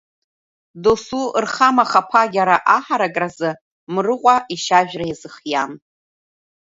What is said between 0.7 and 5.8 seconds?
Доусы рхамахаԥагьара аҳаракраз, Мрыҟәа ишьажәра иазхиан.